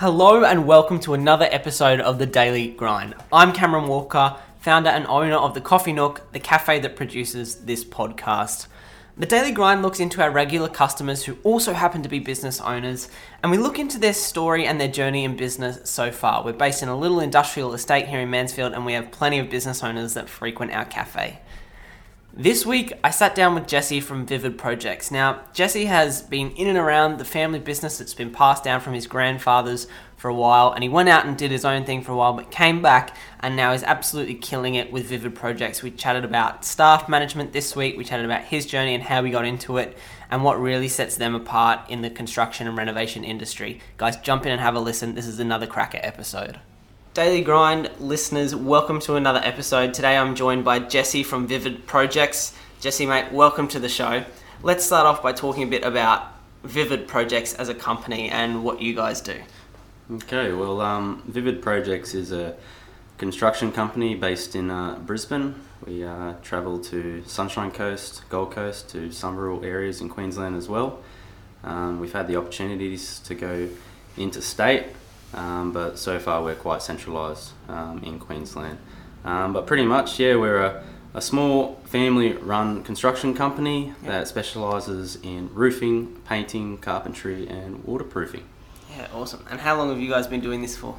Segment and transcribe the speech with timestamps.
[0.00, 3.16] Hello and welcome to another episode of the Daily Grind.
[3.32, 7.84] I'm Cameron Walker, founder and owner of the Coffee Nook, the cafe that produces this
[7.84, 8.68] podcast.
[9.16, 13.08] The Daily Grind looks into our regular customers who also happen to be business owners,
[13.42, 16.44] and we look into their story and their journey in business so far.
[16.44, 19.50] We're based in a little industrial estate here in Mansfield, and we have plenty of
[19.50, 21.40] business owners that frequent our cafe.
[22.34, 25.10] This week, I sat down with Jesse from Vivid Projects.
[25.10, 28.92] Now, Jesse has been in and around the family business that's been passed down from
[28.92, 32.12] his grandfathers for a while, and he went out and did his own thing for
[32.12, 35.82] a while, but came back and now is absolutely killing it with Vivid Projects.
[35.82, 39.30] We chatted about staff management this week, we chatted about his journey and how we
[39.30, 39.96] got into it,
[40.30, 43.80] and what really sets them apart in the construction and renovation industry.
[43.96, 45.14] Guys, jump in and have a listen.
[45.14, 46.60] This is another cracker episode.
[47.14, 49.92] Daily Grind listeners, welcome to another episode.
[49.92, 52.54] Today I'm joined by Jesse from Vivid Projects.
[52.80, 54.24] Jesse, mate, welcome to the show.
[54.62, 56.28] Let's start off by talking a bit about
[56.62, 59.40] Vivid Projects as a company and what you guys do.
[60.12, 62.54] Okay, well, um, Vivid Projects is a
[63.16, 65.56] construction company based in uh, Brisbane.
[65.84, 70.68] We uh, travel to Sunshine Coast, Gold Coast, to some rural areas in Queensland as
[70.68, 71.00] well.
[71.64, 73.68] Um, we've had the opportunities to go
[74.16, 74.84] interstate
[75.34, 78.78] um, but so far we're quite centralised um, in Queensland.
[79.24, 80.84] Um, but pretty much, yeah, we're a,
[81.14, 84.10] a small family run construction company yeah.
[84.10, 88.44] that specialises in roofing, painting, carpentry, and waterproofing.
[88.96, 89.44] Yeah, awesome.
[89.50, 90.96] And how long have you guys been doing this for?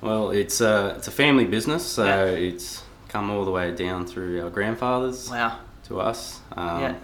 [0.00, 4.42] Well, it's a, it's a family business, so it's come all the way down through
[4.42, 5.58] our grandfathers wow.
[5.84, 6.40] to us.
[6.52, 6.94] Um, yeah.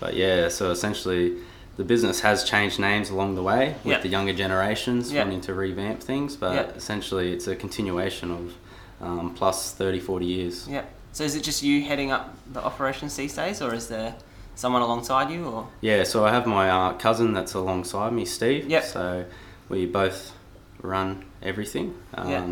[0.00, 1.36] But yeah, so essentially
[1.76, 4.02] the business has changed names along the way with yep.
[4.02, 5.26] the younger generations yep.
[5.26, 6.76] wanting to revamp things, but yep.
[6.76, 8.54] essentially it's a continuation of
[9.00, 10.68] um, plus 30, 40 years.
[10.68, 10.84] Yeah.
[11.12, 14.16] So is it just you heading up the operations these days, or is there
[14.54, 15.46] someone alongside you?
[15.46, 18.68] Or yeah, so I have my uh, cousin that's alongside me, Steve.
[18.68, 18.84] Yep.
[18.84, 19.24] So
[19.68, 20.32] we both
[20.80, 21.96] run everything.
[22.14, 22.48] Um, yep.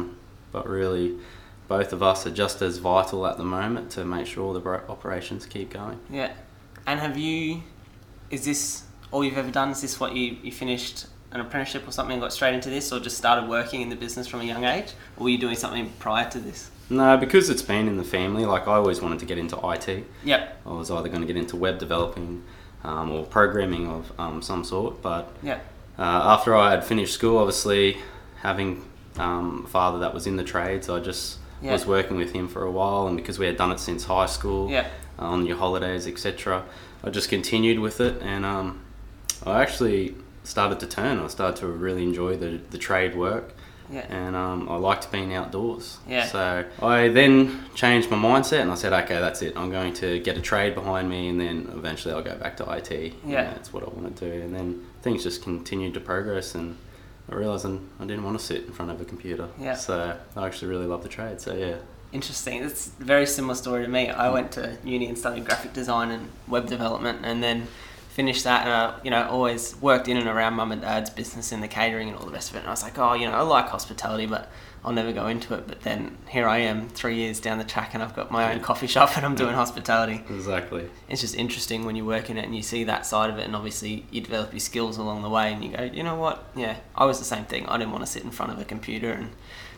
[0.52, 1.16] But really,
[1.66, 5.46] both of us are just as vital at the moment to make sure the operations
[5.46, 5.98] keep going.
[6.10, 6.32] Yeah.
[6.86, 7.62] And have you?
[8.30, 9.70] Is this all you've ever done?
[9.70, 12.92] Is this what you, you finished an apprenticeship or something and got straight into this,
[12.92, 14.92] or just started working in the business from a young age?
[15.16, 16.70] Or were you doing something prior to this?
[16.90, 18.44] No, because it's been in the family.
[18.44, 20.04] Like I always wanted to get into IT.
[20.24, 20.60] Yep.
[20.66, 22.42] I was either going to get into web developing
[22.84, 25.00] um, or programming of um, some sort.
[25.00, 25.64] But yep.
[25.98, 27.98] uh, after I had finished school, obviously
[28.40, 28.84] having
[29.16, 31.72] um, a father that was in the trades, I just yep.
[31.72, 34.26] was working with him for a while, and because we had done it since high
[34.26, 34.90] school, yep.
[35.18, 36.64] uh, on your holidays, etc.,
[37.04, 38.81] I just continued with it, and um,
[39.46, 40.14] I actually
[40.44, 41.18] started to turn.
[41.18, 43.54] I started to really enjoy the, the trade work.
[43.90, 44.06] Yeah.
[44.08, 45.98] And um, I liked being outdoors.
[46.08, 46.26] Yeah.
[46.26, 49.56] So I then changed my mindset and I said, okay, that's it.
[49.56, 52.70] I'm going to get a trade behind me and then eventually I'll go back to
[52.72, 53.14] IT.
[53.26, 53.44] Yeah.
[53.44, 54.42] that's what I want to do.
[54.42, 56.78] And then things just continued to progress and
[57.30, 59.48] I realised I didn't want to sit in front of a computer.
[59.58, 59.74] Yeah.
[59.74, 61.40] So I actually really love the trade.
[61.40, 61.76] So yeah.
[62.12, 62.62] Interesting.
[62.62, 64.08] It's a very similar story to me.
[64.08, 67.68] I went to uni and studied graphic design and web development and then
[68.12, 71.50] finished that and I, you know, always worked in and around mum and dad's business
[71.50, 72.60] in the catering and all the rest of it.
[72.60, 74.50] And I was like, oh, you know, I like hospitality, but
[74.84, 75.66] I'll never go into it.
[75.66, 78.60] But then here I am, three years down the track, and I've got my own
[78.60, 80.22] coffee shop and I'm doing hospitality.
[80.28, 80.90] Exactly.
[81.08, 83.46] It's just interesting when you work in it and you see that side of it,
[83.46, 86.44] and obviously you develop your skills along the way, and you go, you know what?
[86.54, 87.64] Yeah, I was the same thing.
[87.66, 89.30] I didn't want to sit in front of a computer and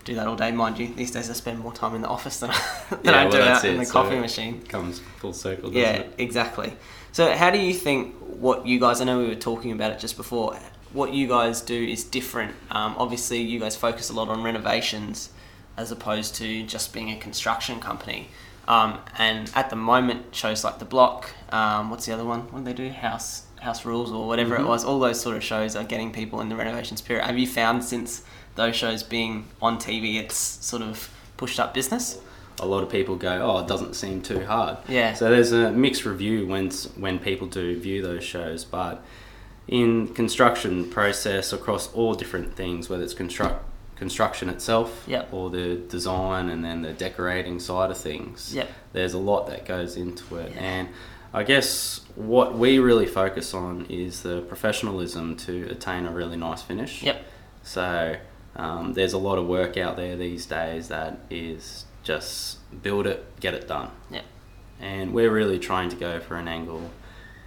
[0.05, 0.51] do that all day.
[0.51, 2.51] Mind you, these days I spend more time in the office than,
[2.91, 4.63] than yeah, I well, do out in the so coffee machine.
[4.63, 5.73] Comes full circle.
[5.73, 6.15] yeah, it?
[6.19, 6.77] exactly.
[7.15, 9.01] So, how do you think what you guys?
[9.01, 10.59] I know we were talking about it just before.
[10.93, 12.57] What you guys do is different.
[12.73, 15.31] Um, obviously, you guys focus a lot on renovations
[15.77, 18.31] as opposed to just being a construction company.
[18.67, 22.51] Um, and at the moment, shows like The Block, um, what's the other one?
[22.53, 22.91] What do they do?
[22.91, 24.65] House House Rules or whatever mm-hmm.
[24.65, 24.85] it was.
[24.85, 27.23] All those sort of shows are getting people in the renovation spirit.
[27.23, 28.25] Have you found since
[28.57, 32.19] those shows being on TV, it's sort of pushed up business?
[32.61, 34.79] A lot of people go, oh, it doesn't seem too hard.
[34.89, 35.15] Yeah.
[35.15, 39.05] So there's a mixed review when when people do view those shows, but
[39.67, 43.65] in construction process across all different things, whether it's construct
[43.97, 45.33] construction itself yep.
[45.33, 48.53] or the design and then the decorating side of things.
[48.55, 48.69] Yep.
[48.93, 50.61] There's a lot that goes into it, yeah.
[50.61, 50.89] and
[51.33, 56.63] I guess what we really focus on is the professionalism to attain a really nice
[56.63, 57.03] finish.
[57.03, 57.25] Yep.
[57.63, 58.17] So
[58.57, 63.41] um, there's a lot of work out there these days that is just build it,
[63.41, 63.91] get it done.
[64.11, 64.23] Yeah.
[64.81, 66.91] And we're really trying to go for an angle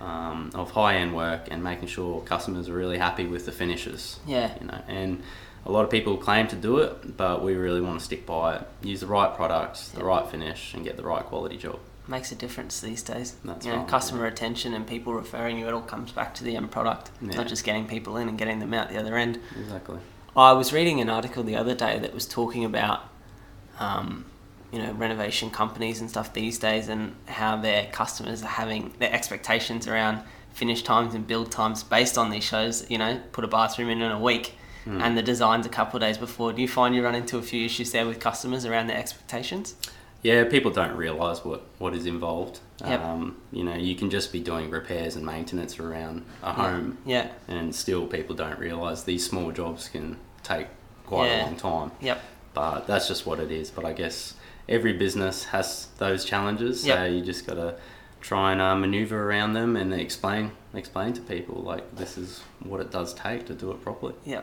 [0.01, 4.19] um, of high end work and making sure customers are really happy with the finishes.
[4.25, 4.53] Yeah.
[4.59, 5.23] You know, and
[5.65, 8.55] a lot of people claim to do it, but we really want to stick by
[8.55, 8.67] it.
[8.81, 10.05] Use the right products, the yeah.
[10.05, 11.79] right finish, and get the right quality job.
[12.07, 13.35] Makes a difference these days.
[13.43, 14.29] That's you know, right, customer yeah.
[14.29, 17.11] retention and people referring you, it all comes back to the end product.
[17.21, 17.35] Yeah.
[17.35, 19.39] Not just getting people in and getting them out the other end.
[19.59, 19.99] Exactly.
[20.35, 23.01] I was reading an article the other day that was talking about,
[23.79, 24.23] um,
[24.71, 29.11] you know, renovation companies and stuff these days, and how their customers are having their
[29.13, 30.23] expectations around
[30.53, 32.89] finish times and build times based on these shows.
[32.89, 34.53] You know, put a bathroom in in a week,
[34.85, 36.53] and the designs a couple of days before.
[36.53, 39.75] Do you find you run into a few issues there with customers around their expectations?
[40.23, 42.59] Yeah, people don't realise what, what is involved.
[42.83, 43.01] Yep.
[43.01, 47.27] Um, you know, you can just be doing repairs and maintenance around a home, Yeah.
[47.47, 50.67] and still people don't realise these small jobs can take
[51.05, 51.43] quite Yeah.
[51.43, 51.91] a long time.
[52.01, 52.21] Yep.
[52.55, 53.69] But that's just what it is.
[53.69, 54.33] But I guess
[54.69, 57.11] every business has those challenges, so Yep.
[57.11, 57.75] you just got to
[58.21, 62.79] try and uh, maneuver around them and explain explain to people like this is what
[62.81, 64.13] it does take to do it properly.
[64.25, 64.41] Yeah.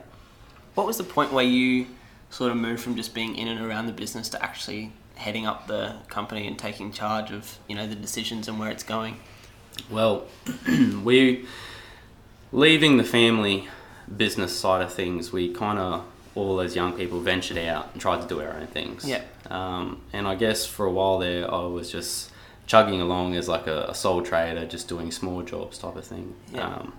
[0.75, 1.87] What was the point where you
[2.31, 5.69] sort of moved from just being in and around the business to actually heading up
[5.69, 9.17] the company and taking charge of you know the decisions and where it's going?
[9.91, 10.25] Well,
[11.05, 11.47] we
[12.53, 13.69] leaving the family
[14.17, 16.05] business side of things, we kind of
[16.35, 19.05] all those young people ventured out and tried to do our own things.
[19.09, 19.23] Yeah.
[19.51, 22.31] Um, and I guess for a while there, I was just
[22.67, 26.35] chugging along as like a, a sole trader, just doing small jobs type of thing.
[26.53, 26.67] Yeah.
[26.67, 26.95] Um,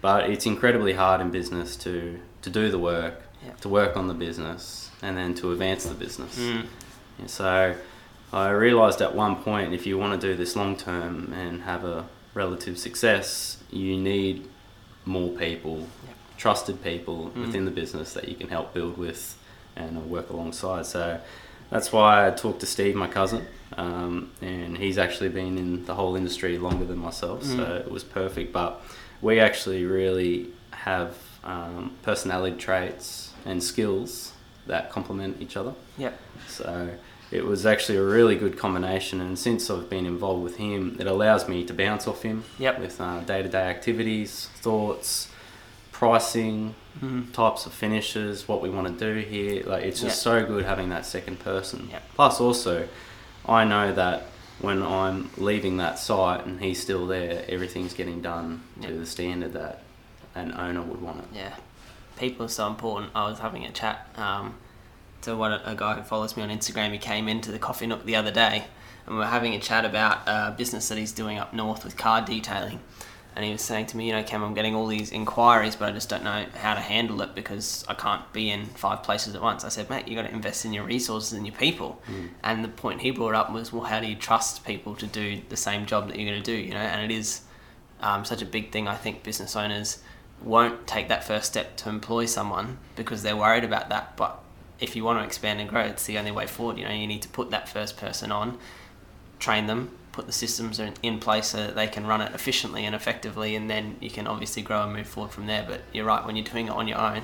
[0.00, 3.52] but it's incredibly hard in business to to do the work, Yeah.
[3.60, 6.36] to work on the business, and then to advance the business.
[6.36, 6.66] Mm.
[7.20, 7.76] And so
[8.32, 11.84] I realized at one point if you want to do this long term and have
[11.84, 14.48] a relative success, you need
[15.04, 15.76] more people,
[16.06, 16.16] Yep.
[16.46, 17.40] Trusted people Mm.
[17.46, 19.22] within the business that you can help build with
[19.76, 20.84] and uh, work alongside.
[20.86, 21.18] So
[21.70, 23.42] that's why I talked to Steve, my cousin,
[23.78, 27.80] um, and he's actually been in the whole industry longer than myself, so Mm.
[27.86, 28.52] it was perfect.
[28.52, 28.70] But
[29.22, 31.10] we actually really have
[31.44, 34.32] um, personality traits and skills
[34.66, 35.74] that complement each other.
[35.98, 36.14] Yep.
[36.48, 36.90] So
[37.30, 41.06] it was actually a really good combination, and since I've been involved with him, it
[41.06, 42.74] allows me to bounce off him Yep.
[42.80, 45.28] with day to day activities, thoughts,
[46.02, 47.32] pricing, Mhm.
[47.32, 49.62] types of finishes, what we want to do here.
[49.64, 51.90] Like it's just so good having that second person.
[52.16, 52.88] Plus, also,
[53.46, 54.26] I know that
[54.58, 59.52] when I'm leaving that site and he's still there, everything's getting done to the standard
[59.52, 59.82] that
[60.34, 61.26] an owner would want it.
[61.32, 61.54] Yeah.
[62.18, 63.12] People are so important.
[63.14, 64.54] I was having a chat um,
[65.22, 66.90] to one a guy who follows me on Instagram.
[66.90, 68.64] He came into the coffee nook the other day,
[69.06, 71.96] and we were having a chat about a business that he's doing up north with
[71.96, 72.80] car detailing.
[73.34, 75.88] And he was saying to me, you know, Cam, I'm getting all these inquiries, but
[75.88, 79.34] I just don't know how to handle it because I can't be in five places
[79.34, 79.64] at once.
[79.64, 82.02] I said, mate, you got to invest in your resources and your people.
[82.42, 85.40] And the point he brought up was, well, how do you trust people to do
[85.48, 86.58] the same job that you're going to do?
[86.58, 87.40] You know, and it is
[88.00, 88.86] um, such a big thing.
[88.86, 90.02] I think business owners
[90.42, 94.16] won't take that first step to employ someone because they're worried about that.
[94.16, 94.40] But
[94.78, 96.76] if you want to expand and grow, it's the only way forward.
[96.76, 98.58] You know, you need to put that first person on,
[99.38, 102.84] train them, put the systems in, in place so that they can run it efficiently
[102.84, 105.64] and effectively, and then you can obviously grow and move forward from there.
[105.66, 107.22] But you're right, when you're doing it on your own,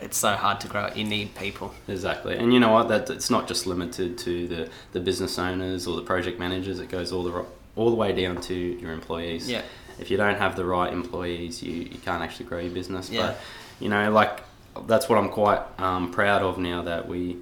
[0.00, 0.96] it's so hard to grow it.
[0.96, 1.74] You need people.
[1.88, 2.88] Exactly, and you know what?
[2.88, 6.78] That it's not just limited to the, the business owners or the project managers.
[6.78, 7.44] It goes all the
[7.74, 9.48] all the way down to your employees.
[9.50, 9.62] Yeah.
[9.98, 13.08] If you don't have the right employees, you, you can't actually grow your business.
[13.08, 13.28] Yeah.
[13.28, 13.40] But
[13.80, 14.40] you know, like
[14.86, 17.38] that's what I'm quite um, proud of now that we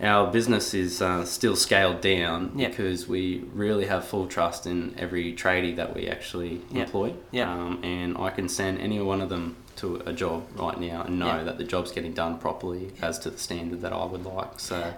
[0.00, 2.68] our business is uh, still scaled down Yeah.
[2.68, 6.82] because we really have full trust in every tradie that we actually Yeah.
[6.82, 7.14] employ.
[7.30, 7.50] Yeah.
[7.52, 11.18] Um, and I can send any one of them to a job right now and
[11.18, 14.58] know that the job's getting done properly as to the standard that I would like.
[14.60, 14.94] So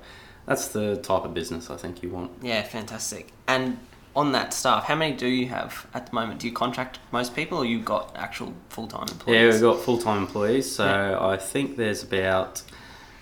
[0.47, 2.31] that's the type of business I think you want.
[2.43, 3.28] Yeah, fantastic.
[3.47, 3.78] And
[4.17, 6.40] on that staff, how many do you have at the moment?
[6.40, 9.40] Do you contract most people, or you've got actual full time employees?
[9.40, 11.19] Yeah, we've got full time employees, so.
[11.21, 12.62] I think there's about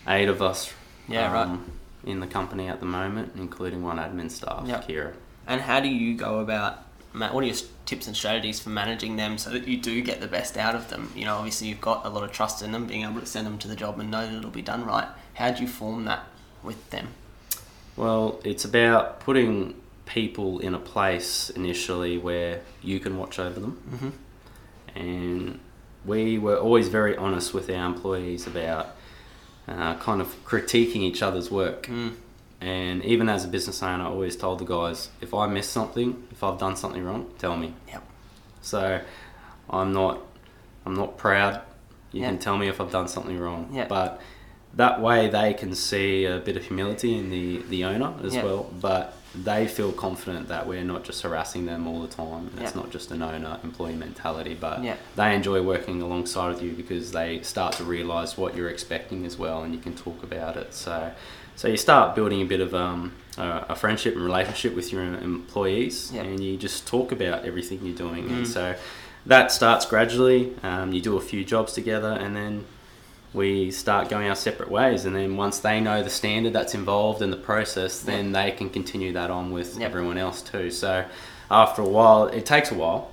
[0.09, 0.73] eight of us
[1.09, 1.47] Yeah, right.
[1.47, 1.71] um,
[2.05, 4.89] in the company at the moment, including one admin staff, Yep.
[4.89, 5.13] Kira.
[5.47, 6.79] And how do you go about?
[7.13, 10.27] What are your tips and strategies for managing them so that you do get the
[10.27, 11.11] best out of them?
[11.17, 13.47] You know, obviously you've got a lot of trust in them, being able to send
[13.47, 15.09] them to the job and know that it'll be done right.
[15.35, 16.25] How do you form that
[16.63, 17.09] with them?
[17.97, 23.81] Well, it's about putting people in a place initially where you can watch over them.
[23.91, 24.99] Mm-hmm.
[24.99, 25.61] and
[26.05, 28.95] we were always very honest with our employees about
[29.69, 31.87] uh, kind of critiquing each other's work.
[31.87, 32.15] Mm.
[32.61, 36.23] And even as a business owner, I always told the guys if I miss something,
[36.31, 37.75] if I've done something wrong, tell me.
[37.89, 38.03] Yep.
[38.63, 39.01] So
[39.69, 40.21] I'm not
[40.87, 41.61] I'm not proud.
[42.13, 42.29] You Yeah.
[42.29, 43.71] can tell me if I've done something wrong.
[43.73, 43.87] Yeah.
[43.89, 44.21] But
[44.75, 48.45] that way they can see a bit of humility in the, the owner as Yeah.
[48.45, 48.71] well.
[48.81, 52.51] But they feel confident that we're not just harassing them all the time.
[52.61, 52.81] It's Yeah.
[52.81, 54.97] not just an owner employee mentality, but Yeah.
[55.15, 59.37] they enjoy working alongside with you because they start to realise what you're expecting as
[59.39, 60.73] well and you can talk about it.
[60.75, 61.11] So
[61.55, 65.03] so you start building a bit of um, a, a friendship and relationship with your
[65.03, 66.23] employees Yeah.
[66.23, 68.29] and you just talk about everything you're doing.
[68.29, 68.47] And Mm.
[68.47, 68.75] so
[69.27, 70.53] that starts gradually.
[70.63, 72.65] Um, you do a few jobs together and then
[73.35, 75.05] we start going our separate ways.
[75.05, 78.71] And then once they know the standard that's involved in the process, then they can
[78.71, 79.89] continue that on with Yep.
[79.91, 80.71] everyone else too.
[80.71, 81.05] So
[81.51, 83.11] after a while, it takes a while.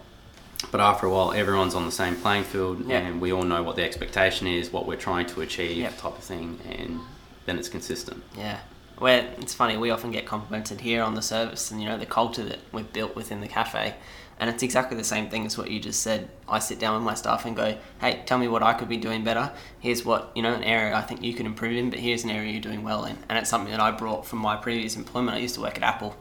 [0.71, 3.03] But after a while, everyone's on the same playing field, Yep.
[3.03, 5.97] and we all know what the expectation is, what we're trying to achieve, Yep.
[5.97, 7.01] type of thing, and
[7.45, 8.23] then it's consistent.
[8.37, 8.59] Yeah.
[8.97, 12.05] Where it's funny, we often get complimented here on the service and you know the
[12.05, 13.95] culture that we've built within the cafe,
[14.39, 16.29] and it's exactly the same thing as what you just said.
[16.47, 18.97] I sit down with my staff and go, "Hey, tell me what I could be
[18.97, 19.51] doing better.
[19.79, 22.29] Here's what you know an area I think you can improve in, but here's an
[22.29, 25.37] area you're doing well in." And it's something that I brought from my previous employment.
[25.37, 26.15] I used to work at Apple,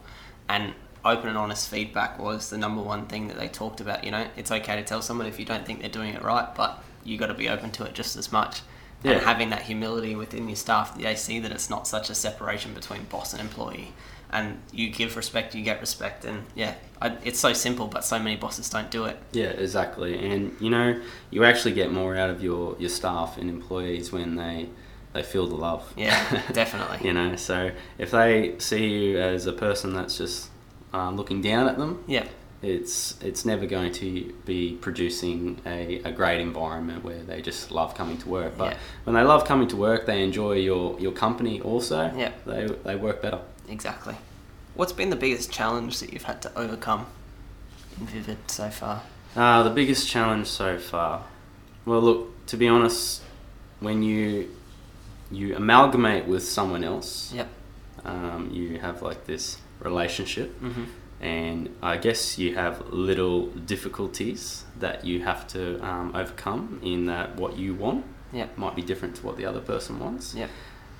[0.48, 4.04] and open and honest feedback was the number one thing that they talked about.
[4.04, 6.54] You know, it's okay to tell someone if you don't think they're doing it right,
[6.54, 8.60] but you got to be open to it just as much
[9.02, 9.12] Yeah.
[9.14, 12.72] and having that humility within your staff, they see that it's not such a separation
[12.72, 13.92] between boss and employee.
[14.32, 18.18] And you give respect, you get respect, and yeah, I, it's so simple, but so
[18.18, 19.18] many bosses don't do it.
[19.32, 20.18] Yeah, exactly.
[20.26, 24.36] And you know, you actually get more out of your, your staff and employees when
[24.36, 24.68] they
[25.12, 25.92] they feel the love.
[25.96, 27.06] Yeah, definitely.
[27.06, 30.48] you know, so if they see you as a person that's just
[30.94, 32.26] um, looking down at them, Yeah,
[32.62, 37.94] it's it's never going to be producing a, a great environment where they just love
[37.94, 38.56] coming to work.
[38.56, 38.78] But Yeah.
[39.04, 42.10] when they love coming to work, they enjoy your, your company also.
[42.16, 42.32] Yeah.
[42.46, 43.40] They, they work better.
[43.72, 44.16] Exactly.
[44.74, 47.06] What's been the biggest challenge that you've had to overcome
[48.00, 49.02] in Vivid so far?
[49.36, 51.24] Uh, the biggest challenge so far.
[51.84, 53.22] Well, look, to be honest,
[53.80, 54.48] when you
[55.30, 57.48] you amalgamate with someone else, Yep.
[58.04, 60.84] um, you have like this relationship, Mm-hmm.
[61.22, 67.36] and I guess you have little difficulties that you have to um, overcome in that
[67.36, 68.58] what you want Yep.
[68.58, 70.34] might be different to what the other person wants.
[70.34, 70.50] Yep.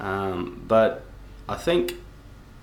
[0.01, 1.05] Um, but
[1.49, 1.95] I think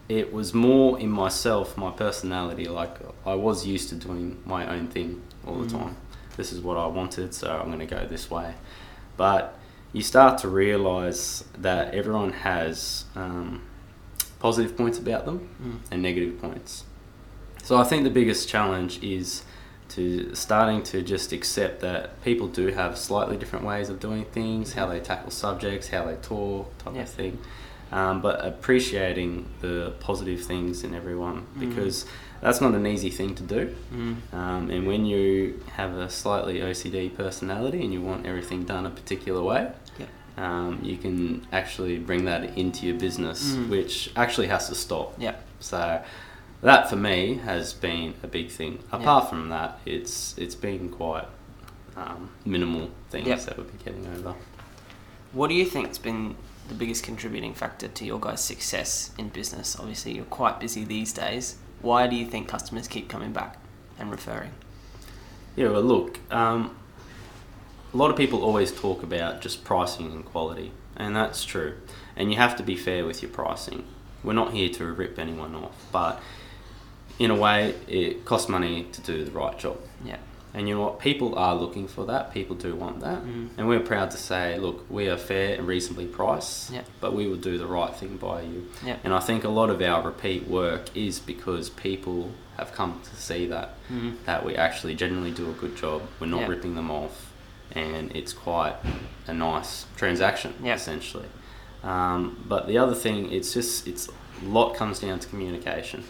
[0.10, 2.66] it was more in myself, my personality.
[2.68, 5.80] Like I was used to doing my own thing all the Mm.
[5.80, 5.98] time.
[6.36, 8.56] This is what I wanted, so I'm going to go this way.
[9.18, 9.58] But
[9.94, 13.62] you start to realize that everyone has um,
[14.40, 15.80] positive points about them Mm.
[15.92, 16.84] and negative points.
[17.64, 19.44] So I think the biggest challenge is
[19.90, 24.74] to starting to just accept that people do have slightly different ways of doing things,
[24.74, 27.02] how they tackle subjects, how they talk, type Yeah.
[27.02, 27.40] of thing.
[27.92, 31.60] Um, but appreciating the positive things in everyone Mm.
[31.70, 32.06] because
[32.40, 33.76] that's not an easy thing to do.
[33.92, 34.16] Mm.
[34.34, 38.92] Um, and when you have a slightly OCD personality and you want everything done a
[38.92, 40.10] particular way, Yep.
[40.38, 43.70] um, you can actually bring that into your business, Mm.
[43.70, 45.16] which actually has to stop.
[45.18, 45.44] Yep.
[45.60, 46.02] So
[46.62, 48.80] that for me has been a big thing.
[48.94, 49.00] Yeah.
[49.00, 51.26] Apart from that, it's it's been quite
[51.98, 53.40] um, minimal things Yep.
[53.46, 54.36] that we'll be getting over.
[55.34, 56.36] What do you think's been
[56.70, 59.78] the biggest contributing factor to your guys' success in business?
[59.80, 61.58] Obviously, you're quite busy these days.
[61.82, 63.58] Why do you think customers keep coming back
[63.98, 64.52] and referring?
[65.56, 66.76] Yeah, well, look, um,
[67.94, 71.76] a lot of people always talk about just pricing and quality, and that's true.
[72.16, 73.86] And you have to be fair with your pricing.
[74.24, 76.22] We're not here to rip anyone off, but
[77.18, 79.80] in a way, it costs money to do the right job.
[80.06, 80.18] Yeah.
[80.54, 81.00] And you know what?
[81.00, 82.34] People are looking for that.
[82.34, 83.24] People do want that.
[83.24, 83.50] Mm.
[83.58, 86.82] And we're proud to say, look, we are fair and reasonably priced, Yeah.
[87.00, 88.68] but we will do the right thing by you.
[88.84, 88.98] Yeah.
[89.04, 93.16] And I think a lot of our repeat work is because people have come to
[93.16, 94.16] see that, Mm.
[94.26, 96.02] that we actually genuinely do a good job.
[96.20, 96.48] We're not Yeah.
[96.48, 97.32] ripping them off.
[97.74, 98.76] And it's quite
[99.28, 101.28] a nice transaction, essentially.
[101.84, 106.04] Um, but the other thing, it's just, it's a lot comes down to communication.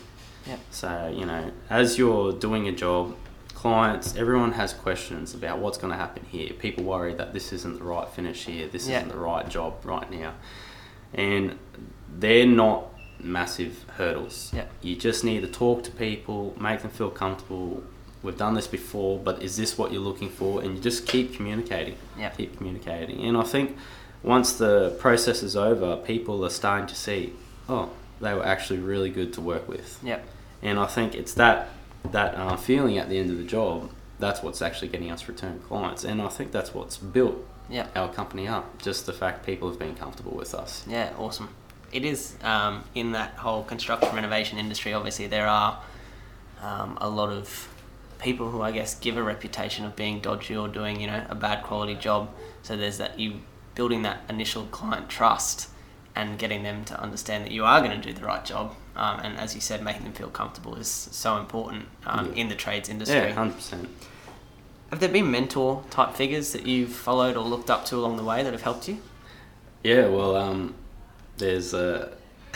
[0.71, 3.15] So, you know, as you're doing a job,
[3.59, 6.53] clients, everyone has questions about what's going to happen here.
[6.53, 8.99] People worry that this isn't the right finish here, this Yeah.
[8.99, 10.35] isn't the right job right now.
[11.13, 11.59] And
[12.07, 12.85] they're not
[13.21, 14.49] massive hurdles.
[14.55, 14.63] Yeah.
[14.81, 17.83] You just need to talk to people, make them feel comfortable.
[18.23, 20.61] We've done this before, but is this what you're looking for?
[20.61, 21.97] And you just keep communicating.
[22.17, 22.29] Yeah.
[22.29, 23.25] Keep communicating.
[23.25, 23.75] And I think
[24.23, 27.33] once the process is over, people are starting to see,
[27.67, 27.89] oh,
[28.21, 29.99] they were actually really good to work with.
[30.01, 30.25] Yep.
[30.61, 31.69] And I think it's that
[32.11, 35.59] that uh, feeling at the end of the job that's what's actually getting us return
[35.59, 36.03] clients.
[36.03, 37.35] And I think that's what's built
[37.95, 38.81] our company up.
[38.81, 40.85] Just the fact people have been comfortable with us.
[40.87, 41.49] Yeah, awesome.
[41.91, 44.93] It is um, in that whole construction renovation industry.
[44.93, 45.79] Obviously, there are
[46.61, 47.69] um, a lot of
[48.19, 51.35] people who I guess give a reputation of being dodgy or doing you know a
[51.35, 52.29] bad quality job.
[52.61, 53.39] So there's that you
[53.73, 55.69] building that initial client trust
[56.15, 58.75] and getting them to understand that you are going to do the right job.
[58.95, 62.41] Um, and as you said, making them feel comfortable is so important um, Yeah.
[62.41, 63.17] in the trades industry.
[63.17, 63.89] Yeah, hundred percent.
[64.89, 68.23] Have there been mentor type figures that you've followed or looked up to along the
[68.23, 68.97] way that have helped you?
[69.83, 70.73] Yeah, well, um,
[71.37, 72.13] there's uh,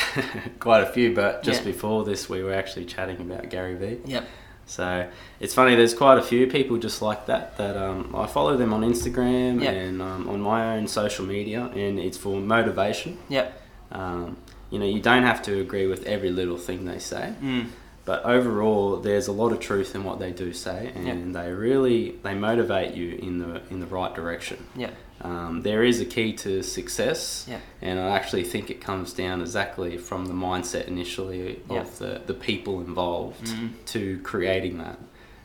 [0.60, 1.72] quite a few, but just Yeah.
[1.72, 4.00] before this, we were actually chatting about Gary Vee.
[4.06, 4.28] Yep.
[4.66, 5.76] So it's funny.
[5.76, 7.58] There's quite a few people just like that.
[7.58, 9.72] That um, I follow them on Instagram Yeah.
[9.72, 13.18] and um, on my own social media, and it's for motivation.
[13.30, 13.62] Yep.
[13.92, 14.38] Um,
[14.70, 17.68] you know, you don't have to agree with every little thing they say, Mm.
[18.06, 22.16] But overall, there's a lot of truth in what they do say, and they really
[22.24, 24.58] they motivate you in the in the right direction.
[24.76, 24.92] yeah
[25.22, 27.60] Um, there is a key to success, Yeah.
[27.82, 31.82] and I actually think it comes down exactly from the mindset initially Yeah.
[31.82, 33.70] of the, the people involved Mhm.
[33.94, 35.00] to creating that.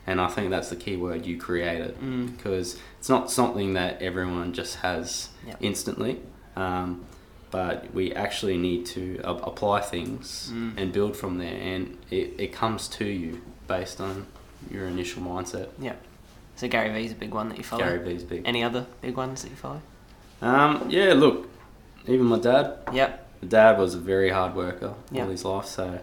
[0.05, 2.35] And I think that's the key word you create it Mm.
[2.35, 5.55] because it's not something that everyone just has Yeah.
[5.61, 6.19] instantly.
[6.57, 7.05] Um,
[7.51, 10.73] but we actually need to a- apply things Mm.
[10.77, 14.25] and build from there, and it, it comes to you based on
[14.71, 15.69] your initial mindset.
[15.79, 16.01] Yep.
[16.55, 17.83] So Gary Vee's a big one that you follow.
[17.83, 18.43] Gary Vee's big.
[18.45, 19.81] Any other big ones that you follow?
[20.41, 21.49] Um, yeah, look,
[22.07, 23.25] even my dad, Yep.
[23.47, 25.23] Dad was a very hard worker Yeah.
[25.23, 25.65] all his life.
[25.65, 25.99] So,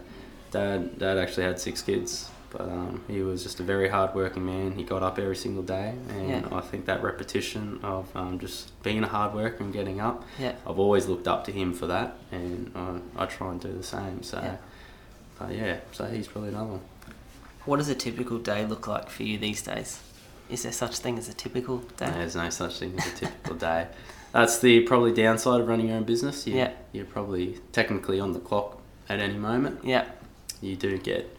[0.51, 4.45] dad, dad actually had six kids, but um, he was just a very hard working
[4.45, 4.71] man.
[4.73, 6.47] He got up every single day, and Yeah.
[6.51, 10.53] I think that repetition of um, just being a hard worker and getting up, Yeah.
[10.65, 13.83] I've always looked up to him for that, and I, I try and do the
[13.83, 14.23] same.
[14.23, 14.57] So, Yeah.
[15.39, 16.81] but yeah, so he's probably another one.
[17.65, 19.99] What does a typical day look like for you these days?
[20.49, 22.09] Is there such thing as a typical day?
[22.09, 23.87] There's no such thing as a typical day.
[24.31, 26.47] That's the probably downside of running your own business.
[26.47, 26.71] You, Yeah.
[26.93, 29.81] You're probably technically on the clock at any moment.
[29.83, 30.05] Yeah.
[30.61, 31.36] You do get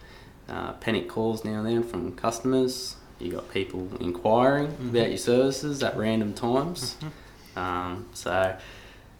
[0.48, 2.96] uh, panic calls now and then from customers.
[3.18, 4.90] You got people inquiring Mhm.
[4.90, 6.96] about your services at random times.
[7.00, 7.60] Mhm.
[7.60, 8.56] Um, so,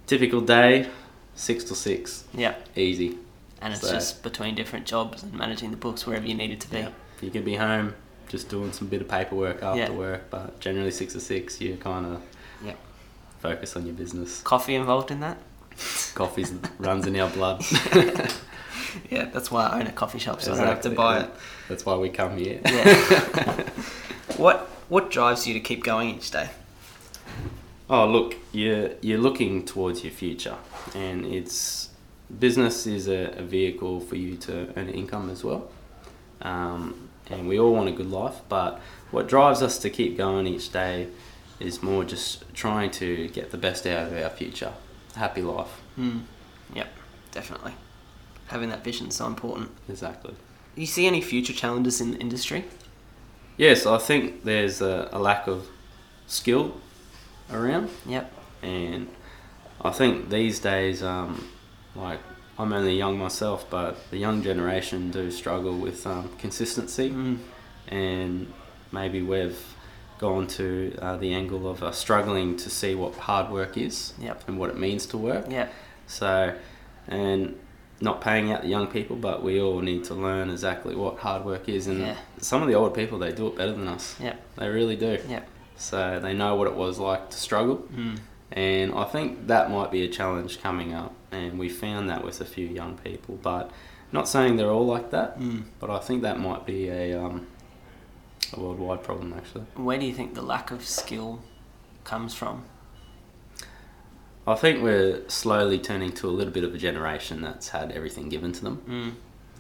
[0.06, 0.88] typical day,
[1.34, 2.54] six to six, Yeah.
[2.76, 3.18] easy.
[3.60, 6.60] And it's So- just between different jobs and managing the books wherever you need it
[6.60, 6.78] to be.
[6.78, 6.90] Yeah.
[7.20, 7.94] You could be home
[8.28, 9.90] just doing some bit of paperwork after Yeah.
[9.90, 12.22] work, but generally six to six, you kind of
[12.64, 12.74] Yeah.
[13.40, 14.40] focus on your business.
[14.42, 15.38] Coffee involved in that?
[16.14, 16.46] Coffee
[16.78, 17.64] runs in our blood.
[19.10, 21.30] Yeah, that's why I own a coffee shop, so I don't have to buy it.
[21.68, 22.60] That's why we come here.
[22.64, 23.62] Yeah.
[24.36, 26.48] what What drives you to keep going each day?
[27.90, 30.56] Oh, look, you're you're looking towards your future,
[30.94, 31.88] and it's
[32.38, 35.70] business is a, a vehicle for you to earn income as well.
[36.42, 40.46] Um, and we all want a good life, but what drives us to keep going
[40.46, 41.08] each day
[41.60, 44.72] is more just trying to get the best out of our future,
[45.16, 45.80] a happy life.
[45.96, 46.20] Hmm.
[46.74, 46.88] Yep,
[47.32, 47.72] definitely.
[48.48, 49.70] Having that vision is so important.
[49.88, 50.32] Exactly.
[50.74, 52.64] Do you see any future challenges in the industry?
[53.56, 55.66] Yes, I think there's a, a lack of
[56.26, 56.80] skill
[57.52, 57.90] around.
[58.06, 58.32] Yep.
[58.62, 59.08] and
[59.80, 61.46] I think these days, um,
[61.94, 62.18] like
[62.58, 67.38] I'm only young myself, but the young generation do struggle with um, consistency, Mm.
[67.88, 68.52] and
[68.92, 69.62] maybe we've
[70.18, 74.48] gone to uh, the angle of uh, struggling to see what hard work is Yep.
[74.48, 75.44] and what it means to work.
[75.48, 75.72] Yep.
[76.08, 76.54] So,
[77.06, 77.56] and
[78.00, 81.44] not paying out the young people, but we all need to learn exactly what hard
[81.44, 82.16] work is, and Yeah.
[82.38, 84.16] some of the older people they do it better than us.
[84.20, 84.40] Yep.
[84.56, 85.18] They really do.
[85.28, 85.48] Yep.
[85.76, 87.84] So they know what it was like to struggle.
[87.94, 88.18] Mm.
[88.52, 92.40] And I think that might be a challenge coming up, and we found that with
[92.40, 93.38] a few young people.
[93.42, 93.70] But
[94.12, 95.64] not saying they're all like that, Mm.
[95.80, 97.46] but I think that might be a um,
[98.56, 99.64] a worldwide problem actually.
[99.74, 101.40] Where do you think the lack of skill
[102.04, 102.64] comes from?
[104.52, 108.28] I think we're slowly turning to a little bit of a generation that's had everything
[108.28, 109.12] given to them, Mm.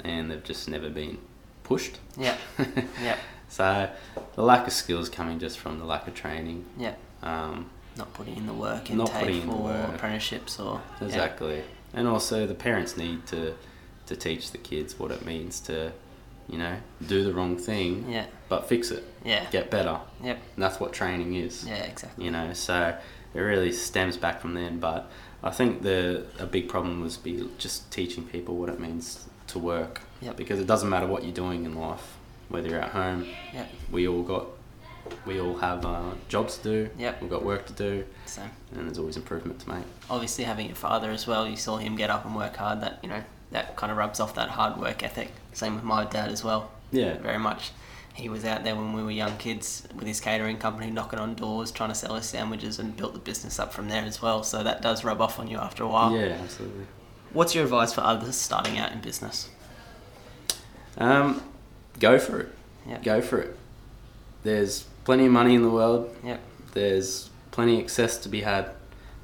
[0.04, 1.18] and they've just never been
[1.64, 1.98] pushed.
[2.16, 2.38] Yep.
[3.02, 3.18] Yep.
[3.48, 3.90] so
[4.34, 6.64] the lack of skills coming just from the lack of training.
[6.78, 6.98] Yep.
[7.22, 9.94] Um, Not putting in the work in Not TAFE or work.
[9.94, 11.06] apprenticeships or yeah.
[11.06, 11.62] Exactly.
[11.94, 13.54] And also the parents need to
[14.06, 15.92] to teach the kids what it means to,
[16.48, 18.24] you know, do the wrong thing Yeah.
[18.48, 19.04] but fix it.
[19.24, 19.44] Yeah.
[19.50, 20.00] Get better.
[20.24, 20.38] Yep.
[20.54, 21.64] And that's what training is.
[21.66, 21.74] Yeah.
[21.84, 22.24] Exactly.
[22.24, 22.96] You know, so
[23.34, 24.78] it really stems back from then.
[24.80, 25.10] But
[25.42, 29.58] I think the a big problem was be just teaching people what it means to
[29.58, 30.00] work.
[30.20, 30.36] Yep.
[30.36, 32.16] Because it doesn't matter what you're doing in life,
[32.48, 33.68] whether you're at home, Yep.
[33.92, 34.46] we all got
[35.24, 36.90] we all have uh, jobs to do.
[36.98, 37.22] Yep.
[37.22, 38.42] We've got work to do, So
[38.74, 39.84] and there's always improvement to make.
[40.10, 42.80] obviously having your father as well, you saw him get up and work hard.
[42.82, 45.30] That you know that kind of rubs off that hard work ethic.
[45.54, 46.70] Same with my dad as well.
[46.90, 47.16] Yeah.
[47.18, 47.70] Very much.
[48.18, 51.36] He was out there when we were young kids with his catering company, knocking on
[51.36, 54.42] doors, trying to sell us sandwiches, and built the business up from there as well.
[54.42, 56.16] So that does rub off on you after a while.
[56.16, 56.86] Yeah, absolutely.
[57.32, 59.50] What's your advice for others starting out in business?
[60.96, 61.42] Um,
[62.00, 62.48] go for it.
[62.88, 63.04] Yep.
[63.04, 63.56] Go for it.
[64.42, 66.12] There's plenty of money in the world.
[66.24, 66.40] Yep.
[66.72, 68.70] There's plenty of access to be had.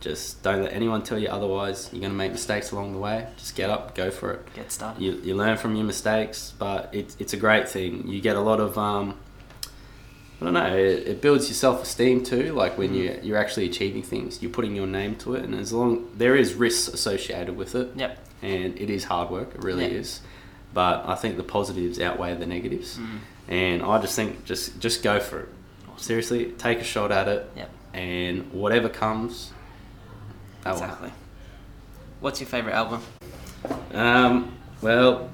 [0.05, 1.89] Just don't let anyone tell you otherwise.
[1.91, 3.27] You're going to make mistakes along the way.
[3.39, 4.55] Just get up, go for it.
[4.55, 5.03] Get started.
[5.03, 8.07] You, you learn from your mistakes, but it, it's a great thing.
[8.07, 9.17] You get a lot of, um,
[10.43, 12.53] I don't know, it, it builds your self esteem too.
[12.53, 15.73] Like when you, you're actually achieving things, you're putting your name to it, and as
[15.73, 18.19] long there is risks associated with it, Yep.
[18.43, 19.55] and it is hard work.
[19.55, 20.01] It really Yeah.
[20.01, 20.21] is.
[20.75, 22.99] But I think the positives outweigh the negatives.
[22.99, 23.19] Mm.
[23.49, 25.49] And I just think just just go for it.
[25.97, 27.51] Seriously, take a shot at it.
[27.57, 27.71] Yep.
[27.95, 29.53] And whatever comes,
[30.65, 31.13] that Exactly.
[32.21, 33.01] What's your favourite album?
[33.93, 35.31] Um, well,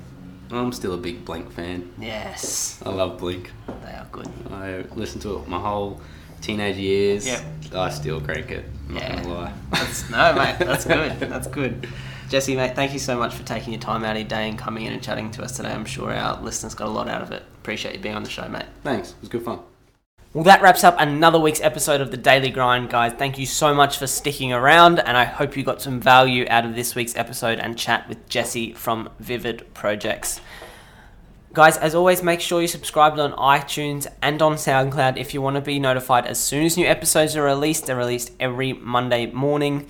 [0.51, 1.93] I'm still a big Blink fan.
[1.99, 3.51] Yes, I love Blink.
[3.85, 4.29] they are good.
[4.51, 6.01] I listened to it my whole
[6.40, 7.27] teenage years.
[7.27, 7.43] Yep.
[7.75, 8.64] I still crank it.
[8.88, 9.23] I'm not Yeah.
[9.23, 9.53] gonna lie.
[9.71, 11.21] That's, no, mate, that's good.
[11.21, 11.88] That's good.
[12.29, 14.59] Jesse, mate, thank you so much for taking your time out of your day and
[14.59, 15.71] coming in and chatting to us today.
[15.71, 17.43] I'm sure our listeners got a lot out of it.
[17.61, 18.66] Appreciate you being on the show, mate.
[18.85, 19.11] Thanks.
[19.11, 19.61] It was good fun.
[20.33, 23.14] Well, that wraps up another week's episode of the Daily Grind, guys.
[23.14, 26.64] Thank you so much for sticking around, and I hope you got some value out
[26.64, 30.40] of this week's episode and chat with Jesse from Vivid Projects.
[31.53, 35.57] Guys, as always, make sure you subscribe on iTunes and on SoundCloud if you want
[35.57, 37.87] to be notified as soon as new episodes are released.
[37.87, 39.88] They're released every Monday morning.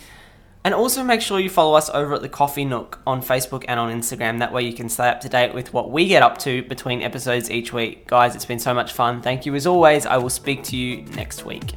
[0.63, 3.81] And also make sure you follow us over at the Coffee Nook on Facebook and
[3.81, 4.41] on Instagram.
[4.41, 7.01] That way you can stay up to date with what we get up to between
[7.01, 8.07] episodes each week.
[8.07, 9.23] Guys, it's been so much fun.
[9.23, 10.05] Thank you as always.
[10.05, 11.75] I will speak to you next week.